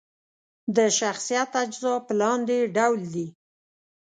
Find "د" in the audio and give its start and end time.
0.75-0.77